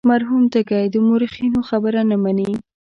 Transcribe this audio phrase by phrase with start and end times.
[0.09, 2.51] مرحوم تږی د مورخینو خبره نه مني.